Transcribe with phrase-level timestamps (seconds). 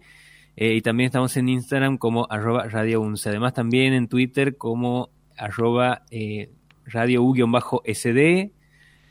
[0.58, 3.30] eh, y también estamos en Instagram como arroba Radio Unce.
[3.30, 6.50] Además también en Twitter como arroba eh,
[6.86, 8.52] Radio U-SD,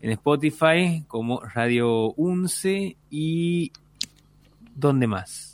[0.03, 3.73] en Spotify como Radio Unce y
[4.75, 5.52] ¿dónde más?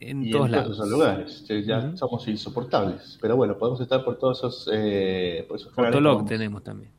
[0.00, 0.76] En todos lados.
[0.76, 1.44] esos lugares.
[1.66, 3.18] Ya somos insoportables.
[3.20, 4.70] Pero bueno, podemos estar por todos esos.
[4.72, 5.72] Eh, por esos
[6.26, 6.90] tenemos también.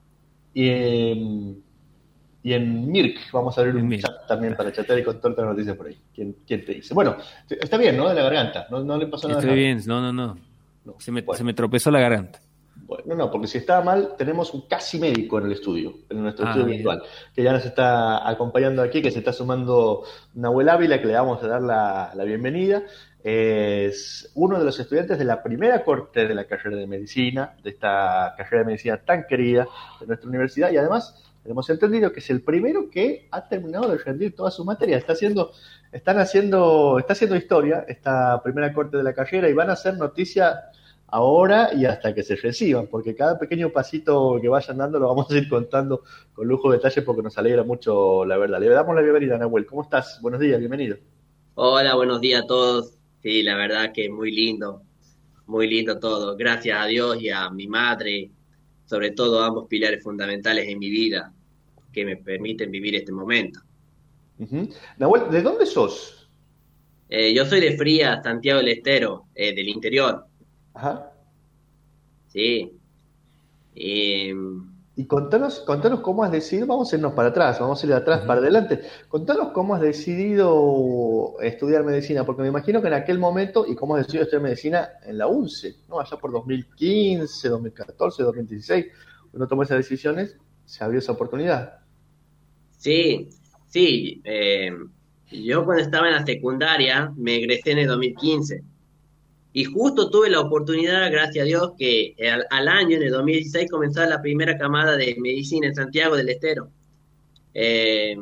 [0.53, 1.63] Y en,
[2.43, 5.75] y en Mirk vamos a abrir un chat también para chatear y contar las noticias
[5.77, 5.97] por ahí.
[6.13, 6.93] ¿Quién, ¿Quién, te dice?
[6.93, 7.17] Bueno,
[7.49, 8.09] está bien, ¿no?
[8.09, 8.67] De la garganta.
[8.69, 9.39] No, no le pasó nada.
[9.39, 10.37] Estoy bien, no, no, no.
[10.99, 12.39] se, me, se me tropezó la garganta.
[12.89, 16.47] Bueno, no, porque si estaba mal, tenemos un casi médico en el estudio, en nuestro
[16.47, 17.03] ah, estudio virtual,
[17.35, 21.43] que ya nos está acompañando aquí, que se está sumando Nahuel Ávila, que le vamos
[21.43, 22.81] a dar la, bienvenida.
[23.23, 27.69] Es uno de los estudiantes de la primera corte de la carrera de medicina, de
[27.69, 29.67] esta carrera de medicina tan querida
[29.99, 33.99] de nuestra universidad, y además hemos entendido que es el primero que ha terminado de
[33.99, 34.97] rendir toda su materia.
[34.97, 35.51] Está haciendo,
[35.91, 39.95] están haciendo, está haciendo historia esta primera corte de la carrera y van a hacer
[39.95, 40.71] noticia
[41.11, 45.29] ahora y hasta que se reciban, porque cada pequeño pasito que vayan dando lo vamos
[45.31, 48.59] a ir contando con lujo de detalle porque nos alegra mucho la verdad.
[48.59, 49.65] Le damos la bienvenida, Nahuel.
[49.65, 50.19] ¿Cómo estás?
[50.21, 50.97] Buenos días, bienvenido.
[51.55, 52.97] Hola, buenos días a todos.
[53.21, 54.83] Sí, la verdad que muy lindo,
[55.45, 56.37] muy lindo todo.
[56.37, 58.31] Gracias a Dios y a mi madre,
[58.85, 61.33] sobre todo ambos pilares fundamentales en mi vida
[61.91, 63.59] que me permiten vivir este momento.
[64.97, 66.29] Nahuel, ¿de dónde sos?
[67.09, 70.28] Eh, yo soy de Fría, Santiago del Estero, eh, del interior.
[70.73, 71.11] Ajá.
[72.27, 72.75] Sí.
[73.75, 77.97] y contanos, contanos cómo has decidido, vamos a irnos para atrás, vamos a ir de
[77.97, 78.81] atrás para adelante.
[79.07, 83.95] Contanos cómo has decidido estudiar medicina, porque me imagino que en aquel momento, y cómo
[83.95, 85.99] has decidido estudiar medicina en la UNCE, ¿no?
[85.99, 88.85] Allá por 2015, 2014, 2016,
[89.33, 91.79] uno tomó esas decisiones, se abrió esa oportunidad.
[92.77, 93.29] Sí,
[93.67, 94.21] sí.
[94.23, 94.71] Eh,
[95.31, 98.63] yo cuando estaba en la secundaria me egresé en el 2015
[99.51, 102.15] y justo tuve la oportunidad, gracias a Dios, que
[102.49, 106.69] al, año, en el 2016, comenzaba la primera camada de medicina en Santiago del Estero.
[107.53, 108.15] Eh,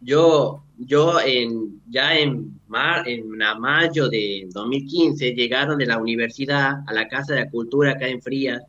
[0.00, 3.28] yo, yo en, ya en, mar, en
[3.58, 8.22] mayo de 2015 llegaron de la universidad a la Casa de la Cultura acá en
[8.22, 8.62] Frías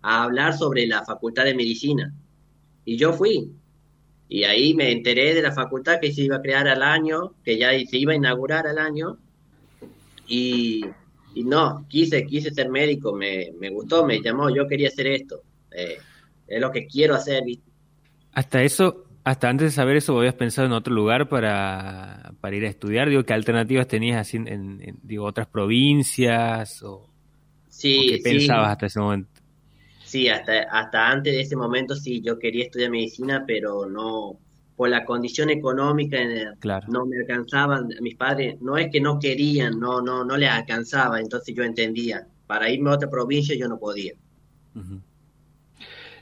[0.00, 2.14] a hablar sobre la Facultad de Medicina.
[2.86, 3.50] Y yo fui.
[4.28, 7.58] Y ahí me enteré de la facultad que se iba a crear al año, que
[7.58, 9.18] ya se iba a inaugurar al año
[10.26, 10.84] y,
[11.36, 15.98] no, quise, quise ser médico, me, gustó, me llamó, yo quería hacer esto, eh,
[16.46, 17.42] es lo que quiero hacer.
[18.32, 22.64] Hasta eso, hasta antes de saber eso, ¿habías pensado en otro lugar para, para ir
[22.64, 23.08] a estudiar?
[23.08, 26.82] Digo, ¿qué alternativas tenías así en, digo, otras provincias?
[26.82, 27.08] O,
[27.68, 29.30] sí, ¿Qué pensabas hasta ese momento?
[30.04, 34.38] Sí, hasta, hasta antes de ese momento sí, yo quería estudiar medicina, pero no,
[34.76, 36.18] por la condición económica
[36.88, 41.20] no me alcanzaban mis padres no es que no querían no no no les alcanzaba
[41.20, 44.12] entonces yo entendía para irme a otra provincia yo no podía.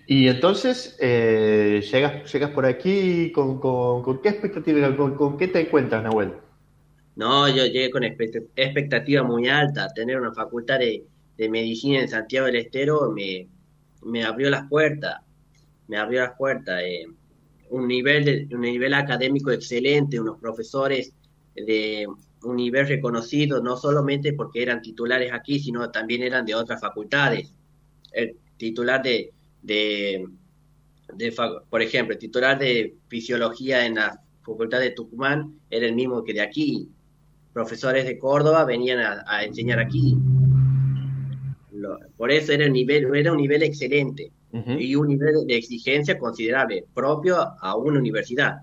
[0.07, 6.03] Y entonces eh, llegas llegas por aquí con, con, qué expectativa con, qué te encuentras
[6.03, 6.33] Nahuel
[7.17, 11.05] no yo llegué con expectativa muy alta tener una facultad de,
[11.49, 13.49] medicina en Santiago del Estero me,
[14.03, 15.21] me abrió las puertas
[15.89, 17.07] me abrió las puertas eh,
[17.73, 21.13] un nivel, de, un nivel académico excelente, unos profesores
[21.55, 22.07] de
[22.43, 27.51] un nivel reconocido, no solamente porque eran titulares aquí, sino también eran de otras facultades.
[28.13, 29.33] El titular de,
[29.63, 30.29] de,
[31.71, 36.35] por ejemplo, el titular de fisiología en la Facultad de Tucumán era el mismo que
[36.35, 36.89] de aquí.
[37.55, 40.17] Profesores de Córdoba venían a, enseñar aquí.
[42.17, 44.31] Por eso era, el nivel, era un nivel excelente
[44.79, 48.63] y un nivel de exigencia considerable, propio a una universidad.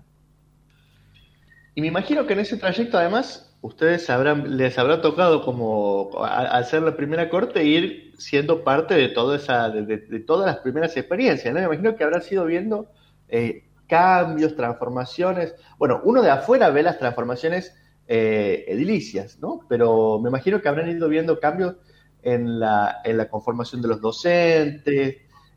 [1.74, 6.82] Y me imagino que en ese trayecto, además, ustedes habrán, les habrá tocado como hacer
[6.82, 11.60] la primera corte ir siendo parte de toda esa, de, todas las primeras experiencias, ¿no?
[11.60, 12.90] Me imagino que habrán sido viendo
[13.28, 15.54] eh, cambios, transformaciones.
[15.78, 17.74] Bueno, uno de afuera ve las transformaciones
[18.06, 19.60] eh, edilicias, ¿no?
[19.68, 21.76] Pero me imagino que habrán ido viendo cambios
[22.22, 25.16] en la, en la conformación de los docentes,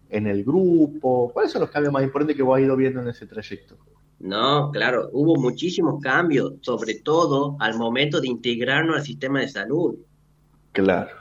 [0.09, 1.31] en el grupo?
[1.33, 3.77] ¿Cuáles son los cambios más importantes que vos has ido viendo en ese trayecto?
[4.19, 9.95] No, claro, hubo muchísimos cambios, sobre todo al momento de integrarnos al sistema de salud.
[10.71, 11.11] Claro.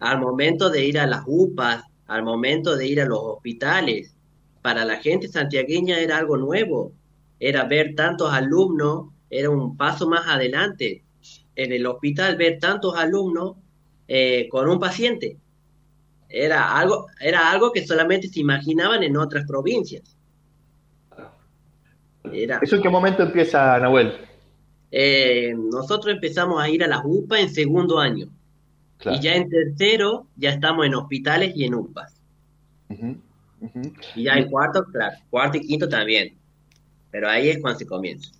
[0.00, 4.14] Al momento de ir a las UPAs, al momento de ir a los hospitales.
[4.60, 6.92] Para la gente santiagueña era algo nuevo.
[7.40, 11.04] Era ver tantos alumnos, era un paso más adelante.
[11.56, 13.56] En el hospital ver tantos alumnos
[14.14, 15.38] eh, con un paciente.
[16.28, 20.02] Era algo, era algo que solamente se imaginaban en otras provincias.
[22.24, 24.12] ¿Eso en qué momento empieza, Nahuel?
[24.90, 28.28] Eh, nosotros empezamos a ir a las UPA en segundo año.
[29.02, 32.20] Y ya en tercero ya estamos en hospitales y en UPAs.
[34.14, 36.36] Y ya en cuarto, claro, cuarto y quinto también.
[37.10, 38.30] Pero ahí es cuando se comienza.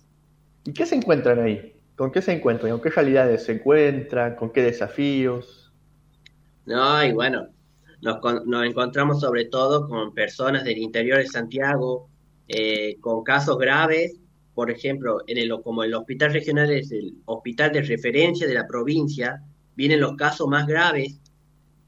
[0.65, 1.73] ¿Y qué se encuentran ahí?
[1.95, 2.71] ¿Con qué se encuentran?
[2.73, 4.35] ¿Con qué realidades se encuentran?
[4.35, 5.62] ¿Con qué desafíos?
[6.65, 7.47] No, y bueno,
[8.01, 12.09] nos, nos encontramos sobre todo con personas del interior de Santiago,
[12.47, 14.19] eh, con casos graves,
[14.53, 18.67] por ejemplo, en el, como el hospital regional es el hospital de referencia de la
[18.67, 19.41] provincia,
[19.75, 21.19] vienen los casos más graves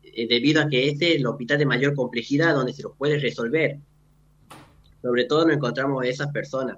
[0.03, 3.19] eh, debido a que este es el hospital de mayor complejidad donde se los puede
[3.19, 3.77] resolver.
[5.01, 6.77] Sobre todo nos encontramos esas personas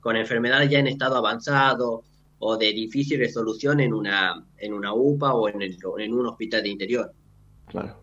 [0.00, 2.02] con enfermedades ya en estado avanzado
[2.38, 6.68] o de difícil resolución en una, en una UPA o en, en un hospital de
[6.68, 7.12] interior.
[7.66, 8.02] Claro,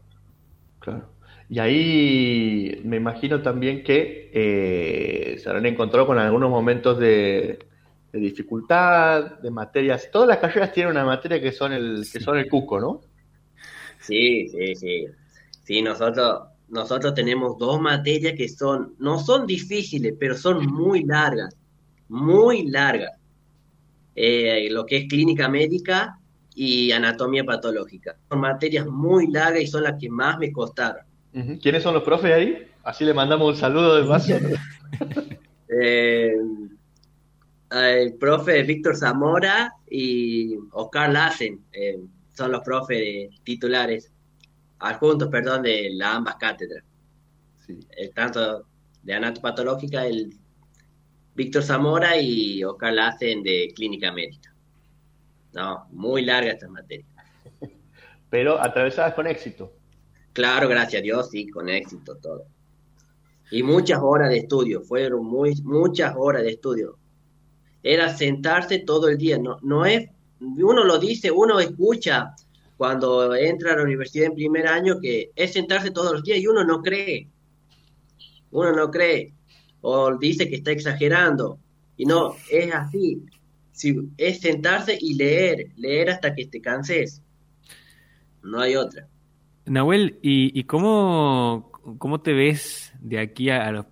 [0.79, 1.19] claro.
[1.49, 7.59] Y ahí me imagino también que eh, se habrán encontrado con algunos momentos de,
[8.13, 10.09] dificultad, de materias.
[10.11, 13.01] Todas las carreras tienen una materia que son el, que son el cuco, ¿no?
[13.99, 15.05] Sí, sí, sí.
[15.63, 21.55] Sí, nosotros, nosotros tenemos dos materias que son, no son difíciles, pero son muy largas,
[22.09, 23.11] muy largas.
[24.15, 26.18] Eh, lo que es clínica médica
[26.61, 28.17] y anatomía patológica.
[28.27, 31.05] Son materias muy largas y son las que más me costaron.
[31.61, 32.67] ¿Quiénes son los profes ahí?
[32.83, 34.33] Así le mandamos un saludo de paso.
[35.71, 36.33] Eh,
[37.69, 41.99] el profe Víctor Zamora y Oscar Lassen eh,
[42.35, 44.11] son los profes titulares,
[44.79, 46.83] adjuntos, perdón, de las ambas cátedras.
[47.67, 48.65] El tanto
[49.03, 50.33] de anatopatológica, el
[51.35, 54.49] Víctor Zamora y Oscar Lassen de clínica médica.
[55.53, 57.05] No, muy larga esta materia.
[58.29, 59.73] Pero atravesadas con éxito.
[60.33, 62.45] Claro, gracias a Dios, sí, con éxito todo.
[63.51, 66.97] Y muchas horas de estudio, fueron muy, muchas horas de estudio.
[67.81, 70.09] Era sentarse todo el día, no, no es,
[70.39, 72.35] uno lo dice, uno escucha
[72.77, 76.47] cuando entra a la universidad en primer año que es sentarse todos los días y
[76.47, 77.27] uno no cree.
[78.51, 79.33] Uno no cree.
[79.81, 81.59] O dice que está exagerando.
[81.97, 83.21] Y no, es así.
[83.79, 87.23] Si, es sentarse y leer, leer hasta que te canses.
[88.43, 89.07] No hay otra.
[89.65, 93.85] Nahuel, ¿y, cómo, cómo, te ves de aquí a, los,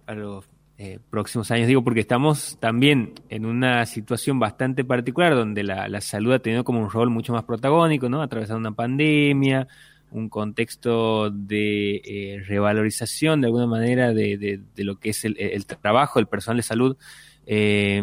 [0.77, 1.69] eh, próximos años?
[1.69, 6.81] Digo, porque estamos también en una situación bastante particular donde la, salud ha tenido como
[6.81, 8.21] un rol mucho más protagónico, ¿no?
[8.21, 9.69] Atravesando una pandemia,
[10.11, 16.27] un contexto de eh, revalorización de alguna manera de, lo que es el, trabajo del
[16.27, 16.97] personal de salud.
[17.45, 18.01] Eh,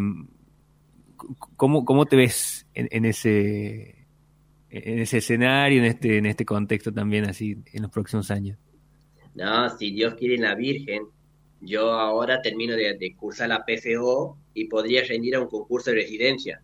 [1.57, 4.05] ¿cómo, ¿Cómo te ves en ese
[4.75, 8.59] en ese escenario, en este, en este contexto también así en los próximos años?
[9.35, 11.05] No, si Dios quiere la Virgen,
[11.61, 16.61] yo ahora termino de, cursar la PFO y podría rendir a un concurso de residencia.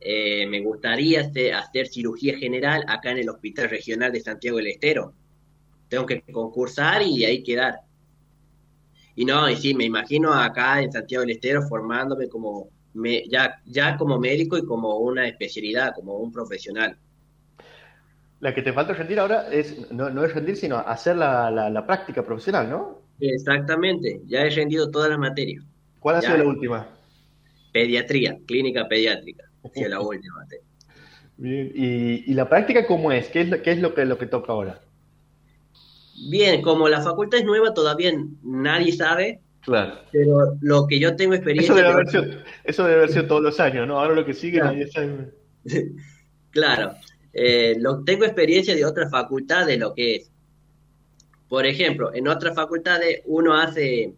[0.00, 5.12] Eh, me gustaría hacer, cirugía general acá en el Hospital Regional de Santiago del Estero.
[5.88, 7.80] Tengo que concursar y ahí quedar.
[9.14, 12.70] Y no, y sí, me imagino acá en Santiago del Estero formándome como
[13.28, 16.96] ya, ya como médico y como una especialidad, como un profesional.
[18.40, 22.24] La que te falta rendir ahora es no, es rendir, sino hacer la, la, práctica
[22.24, 23.02] profesional, ¿no?
[23.20, 25.64] Exactamente, ya he rendido todas las materias.
[25.98, 26.88] ¿Cuál ha sido la última?
[27.72, 30.46] Pediatría, clínica pediátrica, ha la última.
[31.36, 33.28] Bien, ¿Y, ¿Y, la práctica cómo es?
[33.28, 34.80] ¿Qué es, lo, qué es lo, que, lo que toca ahora?
[36.28, 38.12] Bien, como la facultad es nueva, todavía
[38.42, 39.98] nadie sabe, Claro.
[40.10, 41.74] Pero lo que yo tengo experiencia.
[41.74, 44.00] Eso debe haber sido, todos los años, ¿no?
[44.00, 44.72] Ahora lo que sigue claro.
[44.72, 45.32] nadie
[46.50, 46.94] claro.
[47.34, 50.30] Eh, lo, tengo experiencia de otras facultades, lo que es.
[51.50, 54.14] Por ejemplo, en otras facultades uno hace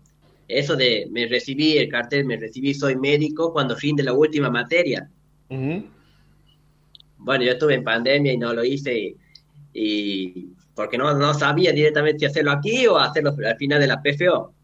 [0.46, 5.10] eso de me recibí el cartel, me recibí, soy médico cuando rinde la última materia.
[5.48, 9.16] Bueno, yo estuve en pandemia y no lo hice
[9.72, 14.00] y, porque no, no sabía directamente si hacerlo aquí o hacerlo al final de la
[14.00, 14.54] PFO.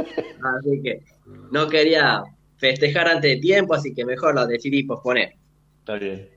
[0.00, 1.02] Así que
[1.50, 2.22] no quería
[2.56, 5.34] festejar antes de tiempo, así que mejor lo decidí posponer.
[5.80, 6.28] Está bien.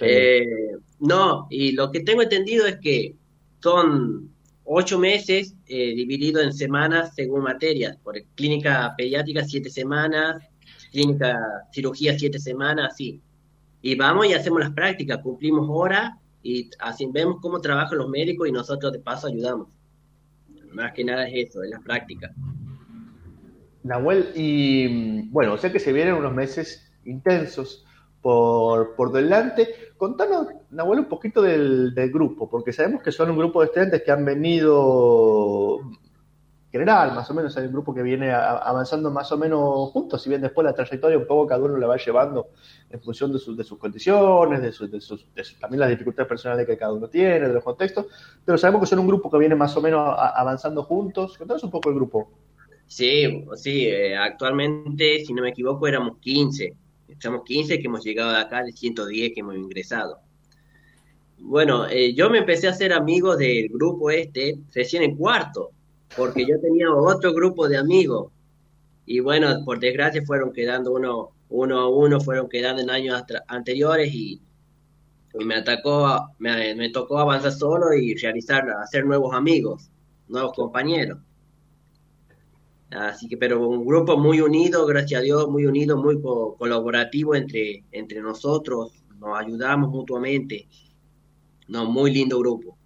[0.00, 3.14] Eh, no, y lo que tengo entendido es que
[3.62, 4.30] son
[4.64, 7.96] ocho meses eh, dividido en semanas según materias.
[8.02, 10.44] Por clínica pediátrica, siete semanas,
[10.90, 11.38] clínica
[11.72, 13.20] cirugía, siete semanas, así.
[13.82, 16.12] Y vamos y hacemos las prácticas, cumplimos horas
[16.42, 19.68] y así vemos cómo trabajan los médicos y nosotros de paso ayudamos.
[20.72, 22.34] Más que nada es eso, es la práctica.
[23.86, 27.84] Nahuel, y bueno, sé que se vienen unos meses intensos
[28.20, 29.92] por, por delante.
[29.96, 34.10] Contanos, Nahuel, un poquito del, grupo, porque sabemos que son un grupo de estudiantes que
[34.10, 35.80] han venido
[36.72, 40.28] general, más o menos, hay un grupo que viene avanzando más o menos juntos, si
[40.28, 42.48] bien después la trayectoria un poco cada uno la va llevando
[42.90, 45.24] en función de, sus, de sus condiciones, de, sus, de, sus,
[45.58, 48.06] también las dificultades personales que cada uno tiene, de los contextos,
[48.44, 51.38] pero sabemos que son un grupo que viene más o menos avanzando juntos.
[51.38, 52.28] Contanos un poco el grupo.
[52.86, 56.76] Sí, sí, eh, actualmente, si no me equivoco, éramos 15
[57.08, 60.18] Estamos 15 que hemos llegado de acá, de 110 que hemos ingresado.
[61.38, 65.70] Bueno, eh, yo me empecé a hacer amigo del grupo este recién en cuarto,
[66.16, 68.32] porque yo tenía otro grupo de amigos.
[69.04, 74.12] Y bueno, por desgracia fueron quedando uno, uno a uno, fueron quedando en años anteriores
[74.12, 74.40] y,
[75.44, 79.90] me atacó, me, me tocó avanzar solo y realizar, hacer nuevos amigos,
[80.28, 81.18] nuevos compañeros.
[82.96, 87.84] Así que, pero un grupo muy unido, gracias a Dios, muy unido, muy colaborativo entre,
[87.92, 90.66] entre nosotros, nos ayudamos mutuamente.
[91.68, 92.78] No, muy lindo grupo.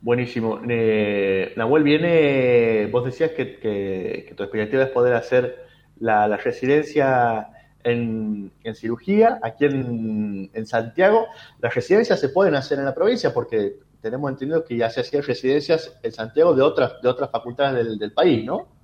[0.00, 0.60] Buenísimo.
[0.68, 5.66] Eh, Nahuel, viene, vos decías que, que, tu expectativa es poder hacer
[5.98, 7.48] la, residencia
[7.82, 11.26] en, en, cirugía aquí en, en, Santiago.
[11.60, 15.24] Las residencias se pueden hacer en la provincia porque tenemos entendido que ya se hacían
[15.24, 18.75] residencias en Santiago de otras, de otras facultades del, del país, ¿no?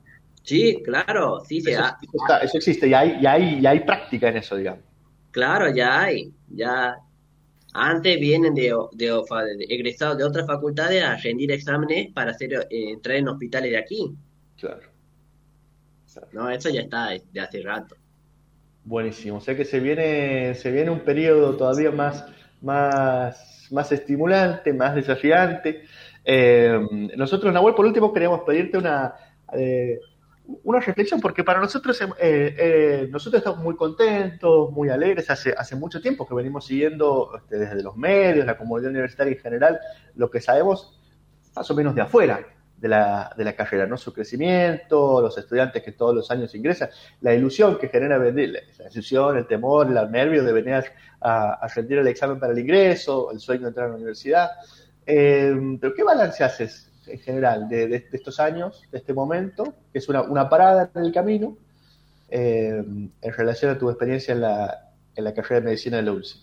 [0.43, 1.81] Sí, claro, sí eso,
[2.43, 4.83] eso existe, y hay, y hay, hay práctica en eso, digamos.
[5.31, 6.97] Claro, ya hay, ya
[7.73, 9.23] antes vienen de, de,
[9.69, 14.15] egresados de otras facultades a rendir exámenes para hacer eh, entrar en hospitales de aquí.
[14.59, 14.93] Claro.
[16.33, 17.97] No, eso ya está de hace rato.
[18.85, 22.27] Buenísimo, o sea que se viene, se viene un periodo todavía más,
[22.61, 25.85] más, más estimulante, más desafiante.
[26.25, 26.79] Eh,
[27.17, 29.15] nosotros, Nahuel, por último, queríamos pedirte una,
[29.55, 29.99] eh,
[30.65, 35.77] una reflexión, porque para nosotros, eh, eh, nosotros estamos muy contentos, muy alegres, hace, hace
[35.77, 39.81] mucho tiempo que venimos siguiendo este, desde los medios, la comunidad universitaria en general,
[40.17, 41.01] lo que sabemos
[41.55, 42.45] más o menos de afuera
[42.77, 43.97] de la, de la carrera, ¿no?
[43.97, 48.91] Su crecimiento, los estudiantes que todos los años ingresan, la ilusión que genera venir, la
[48.91, 50.85] ilusión, el temor, el nervio de venir
[51.21, 54.51] a, a rendir el examen para el ingreso, el sueño de entrar a la universidad.
[55.07, 60.09] Eh, pero ¿qué balance haces en general de, estos años, de este momento, que es
[60.09, 61.57] una, una parada en el camino,
[62.29, 62.83] eh,
[63.21, 66.41] en relación a tu experiencia en la, en la carrera de medicina de la ULCI.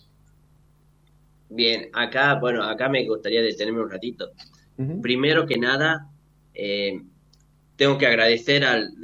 [1.48, 4.30] Bien, acá, bueno, acá me gustaría detenerme un ratito.
[5.02, 6.08] Primero que nada,
[6.54, 7.02] eh,
[7.76, 8.94] tengo que agradecer al,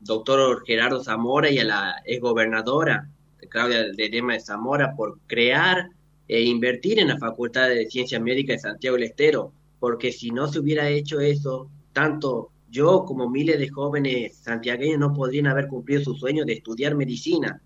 [0.00, 3.08] doctor Gerardo Zamora y a la exgobernadora
[3.48, 5.90] Claudia de Lema de Zamora por crear
[6.28, 10.48] e invertir en la Facultad de Ciencias Médicas de Santiago del Estero porque si no
[10.48, 16.02] se hubiera hecho eso, tanto yo como miles de jóvenes santiagueños no podrían haber cumplido
[16.02, 17.60] su sueño de estudiar medicina.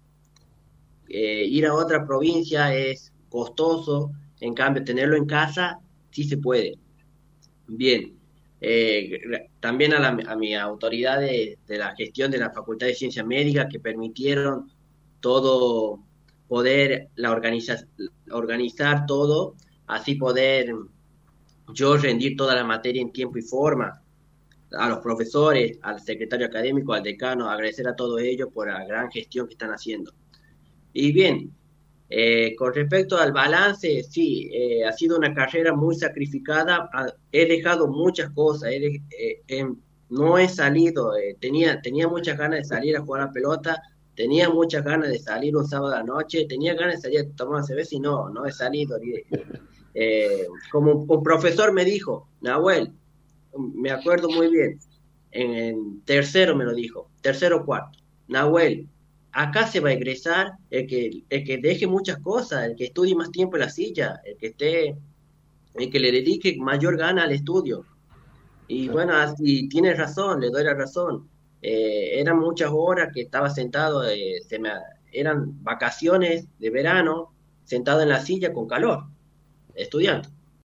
[1.08, 6.78] Eh, ir a otra provincia es costoso, en cambio tenerlo en casa sí se puede.
[7.66, 8.20] Bien,
[8.60, 13.26] eh, también a, la, a mi autoridad de, la gestión de la Facultad de Ciencias
[13.26, 14.70] Médicas que permitieron
[15.20, 16.00] todo,
[16.46, 17.76] poder la organiza,
[18.30, 19.54] organizar todo,
[19.86, 20.74] así poder
[21.72, 24.02] yo rendir toda la materia en tiempo y forma,
[24.72, 29.10] a los profesores, al secretario académico, al decano, agradecer a todos ellos por la gran
[29.10, 30.12] gestión que están haciendo.
[30.92, 31.52] Y bien,
[32.08, 36.88] eh, con respecto al balance, sí, eh, ha sido una carrera muy sacrificada,
[37.32, 39.66] he dejado muchas cosas, eh,
[40.08, 43.80] no he salido, tenía, tenía muchas ganas de salir a jugar a pelota,
[44.16, 47.64] tenía muchas ganas de salir un sábado a noche, tenía ganas de salir a tomar
[47.64, 48.98] cerveza y no, no he salido.
[49.94, 52.92] Eh, como un profesor me dijo, Nahuel,
[53.56, 54.78] me acuerdo muy bien,
[55.32, 58.88] en, tercero me lo dijo, tercero cuarto, Nahuel,
[59.32, 63.14] acá se va a egresar el que, el que deje muchas cosas, el que estudie
[63.14, 64.96] más tiempo en la silla, el que esté,
[65.74, 67.84] el que le dedique mayor gana al estudio.
[68.68, 71.28] Y bueno, así tiene razón, le doy la razón.
[71.62, 74.70] Eh, eran muchas horas que estaba sentado, eh, se me,
[75.12, 77.32] eran vacaciones de verano,
[77.64, 79.04] sentado en la silla con calor
[79.82, 80.28] estudiando.